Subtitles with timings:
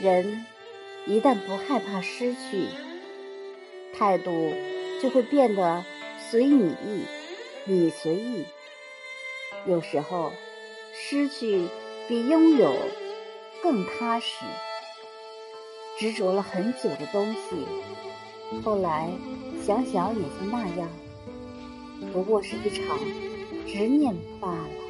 [0.00, 0.46] 人
[1.06, 2.68] 一旦不害怕失去
[3.92, 4.54] 态度
[5.02, 5.84] 就会变得
[6.30, 7.04] 随你意
[7.66, 8.46] 你随意。
[9.66, 10.32] 有时候
[10.94, 11.66] 失去
[12.08, 12.74] 比拥有
[13.62, 14.46] 更踏实
[15.98, 19.10] 执着了很久的东西后来
[19.62, 20.88] 想想也就那样。
[22.12, 22.98] 不过是一场
[23.66, 24.89] 执念罢了。